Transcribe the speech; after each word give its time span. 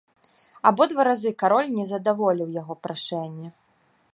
Абодва 0.69 1.01
разы 1.07 1.33
кароль 1.43 1.69
не 1.77 1.85
задаволіў 1.91 2.47
яго 2.61 2.73
прашэнне. 2.87 3.49